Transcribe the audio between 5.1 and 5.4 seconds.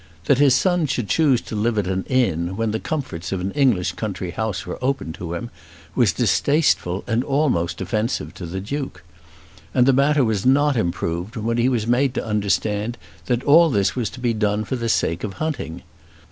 to